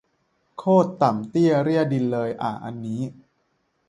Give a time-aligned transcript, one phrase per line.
[0.57, 3.01] โคตรต่ำเตี้ยเรี่ยดินเลยอะอันนี้